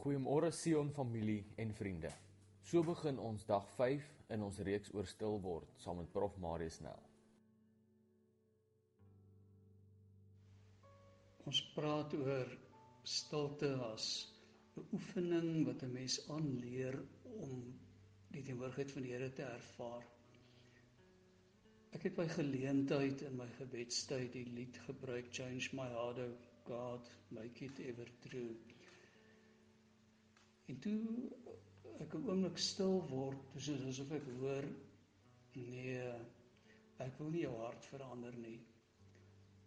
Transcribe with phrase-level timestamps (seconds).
[0.00, 2.08] Goeiemôre Sion familie en vriende.
[2.64, 6.78] So begin ons dag 5 in ons reeks oor stil word saam met Prof Marius
[6.80, 7.02] Nel.
[11.44, 12.48] Ons praat oor
[13.04, 14.06] stilte as
[14.78, 16.96] 'n oefening wat 'n mens aanleer
[17.44, 17.60] om
[18.32, 20.04] die teenwoordigheid van die Here te ervaar.
[21.92, 26.30] Ek het by geleentheid in my gebedstyd die lied gebruik Change my heart o
[26.64, 28.54] God, make it ever true.
[30.70, 30.98] En toe
[32.02, 34.66] ek 'n oomblik stil word, dis asof ek hoor
[35.54, 36.02] nee,
[37.06, 38.58] ek wil nie jou hart verander nie.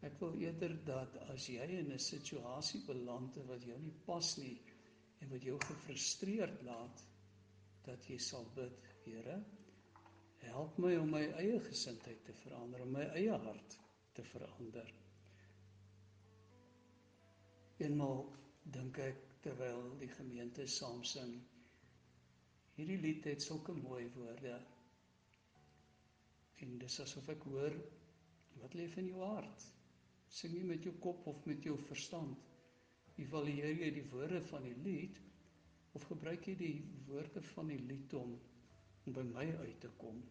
[0.07, 4.55] Ek wil eerder dat as jy in 'n situasie beland wat jou nie pas nie
[5.20, 7.04] en wat jou gefrustreerd laat,
[7.84, 9.43] dat jy sal bid, Here,
[10.40, 13.77] help my om my eie gesindheid te verander, om my eie hart
[14.15, 14.93] te verander.
[17.84, 18.23] Eenmal
[18.63, 21.34] dink ek terwyl die gemeente saam sing.
[22.77, 24.55] Hierdie lied het sulke mooi woorde.
[26.63, 27.76] En dis asof ek hoor
[28.62, 29.66] wat lê in jou hart.
[30.34, 32.40] Sing jy met jou kop of met jou verstand?
[33.22, 35.20] Evalueer jy die woorde van die lied
[35.94, 36.76] of gebruik jy die
[37.10, 38.38] woorde van die lied om
[39.04, 40.22] om by my uit te kom,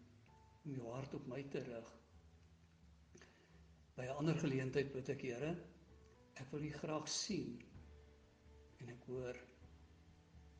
[0.65, 1.91] om jou hart op my te rig?
[3.95, 5.53] By 'n ander geleentheid bid ek, Here,
[6.41, 7.61] ek wil U graag sien
[9.13, 9.41] hoor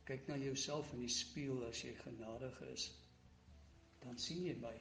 [0.07, 2.89] kyk na jouself in die spieël as jy genadig is
[4.03, 4.75] dan sien jy my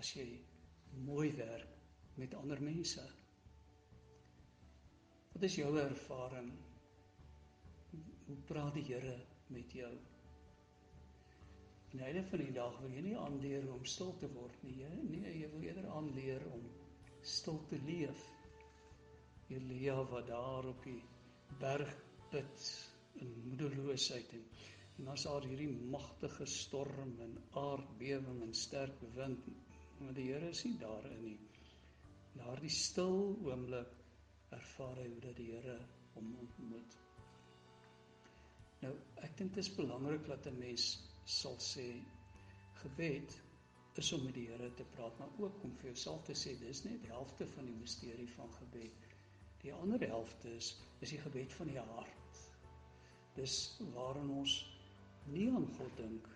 [0.00, 0.26] as jy
[1.06, 1.72] mooi werk
[2.16, 3.02] met ander mense.
[5.32, 6.52] Wat is jou ervaring?
[8.26, 9.16] Hoe praat die Here
[9.52, 9.92] met jou?
[11.92, 14.88] En einde van die dag wil jy nie aanleer om stil te word nie jy
[15.10, 16.64] nee jy wil eerder aanleer om
[17.22, 18.24] stil te leef.
[19.52, 21.00] Elia wat daar op die
[21.60, 21.92] berg
[22.30, 22.70] put
[23.20, 24.48] in moedeloosheid en
[24.96, 29.48] en as daar hierdie magtige storm en aardbewing en sterk wind
[29.98, 31.38] maar die Here is nie daarin nie.
[32.36, 33.16] Daardie stil
[33.48, 33.92] oomblik
[34.56, 35.76] ervaar hy hoe dat die Here
[36.14, 36.96] hom ontmoet.
[38.82, 38.92] Nou,
[39.24, 40.86] ek dink dit is belangrik dat 'n mens
[41.24, 41.88] sal sê
[42.82, 43.40] gebed
[43.96, 46.84] is om met die Here te praat, maar ook om vir jouself te sê dis
[46.84, 49.15] net die helfte van die misterie van gebed.
[49.66, 52.40] Die ander helfte is is die gebed van die hart.
[53.36, 53.56] Dis
[53.94, 54.54] waarin ons
[55.32, 56.28] nie aan God dink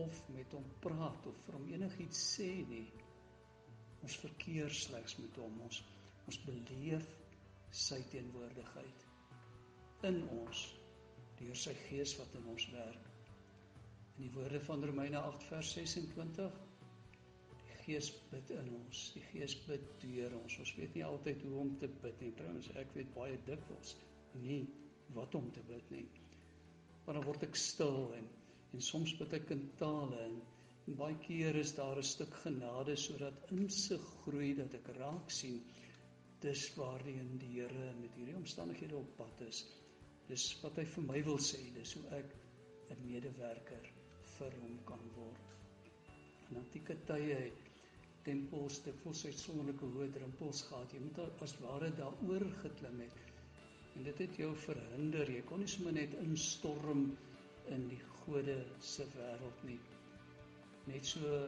[0.00, 2.86] of met hom praat of vir hom enigiets sê nie.
[4.02, 5.60] Ons verkeer slegs met hom.
[5.68, 5.82] Ons
[6.28, 7.06] ons beleef
[7.72, 9.04] sy teenwoordigheid
[10.08, 10.64] in ons
[11.38, 13.06] deur sy gees wat in ons werk.
[14.16, 16.58] In die woorde van Romeine 8 vers 26
[17.88, 19.02] Gees bid in ons.
[19.14, 20.58] Die Gees bid deur ons.
[20.60, 22.34] Ons weet nie altyd hoe om te bid nie.
[22.36, 23.94] Trouwens, ek weet baie dikwels
[24.42, 24.66] nie
[25.16, 26.04] wat om te bid nie.
[27.06, 28.28] Maar dan word ek stil en
[28.76, 30.34] en soms bid ek in tale en,
[30.84, 35.62] en baie keer is daar 'n stuk genade sodat insig groei dat ek raak sien
[36.44, 39.62] dis waarheen die Here met hierdie omstandighede op pad is.
[40.28, 42.36] Dis wat hy vir my wil sê, dis hoe ek
[42.92, 43.88] 'n medewerker
[44.36, 45.56] vir hom kan word.
[46.50, 47.67] In antieke tye het
[48.28, 50.92] tempels te vol sy sonderlike hoë drempels gehad.
[50.92, 53.22] Jy moet as ware daaroor geklim het.
[53.96, 55.30] En dit het jou verhinder.
[55.32, 57.06] Jy kon nie sommer net instorm
[57.74, 59.78] in die gode se wêreld nie.
[60.88, 61.40] Net so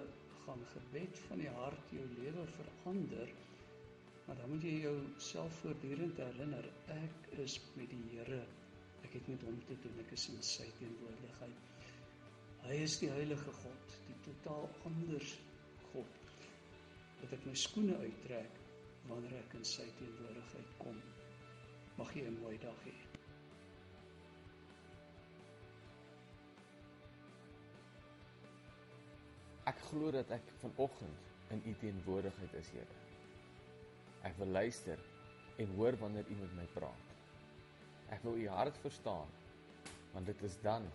[0.45, 3.35] gaan gebed van die hart jou lewe verander.
[4.27, 8.41] Maar dan moet jy jouself voortdurend herinner ek is met die Here.
[9.05, 10.01] Ek het met hom te doen.
[10.05, 11.69] Ek is in sy teenwoordigheid.
[12.61, 15.37] Hy is die heilige God, die totaal anders
[15.91, 16.20] God
[17.21, 18.59] dat ek my skoene uittrek
[19.09, 20.97] wanneer ek in sy teenwoordigheid kom.
[21.99, 22.95] Mag jy 'n mooi dag hê.
[29.71, 32.97] Ek glo dat ek vanoggend in u teenwoordigheid is, Here.
[34.23, 34.99] Ek wil luister
[35.57, 37.07] en hoor wanneer u met my praat.
[38.09, 39.29] Ek wil u hart verstaan
[40.13, 40.91] want dit is dan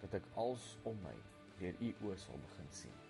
[0.00, 1.16] dat ek als om my
[1.60, 3.09] deur u oë sal begin sien.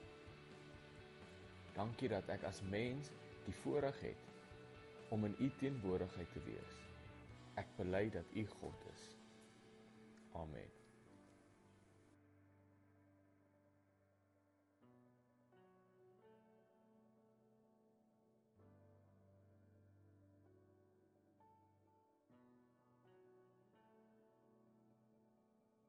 [1.76, 3.12] Dankie dat ek as mens
[3.46, 4.28] die voorreg het
[5.14, 6.76] om in U teenwoordigheid te wees.
[7.61, 9.06] Ek bely dat U God is.
[10.38, 10.70] Amen.